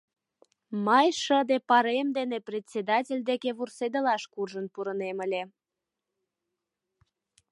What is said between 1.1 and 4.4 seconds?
шыде парем дене председатель деке вурседылаш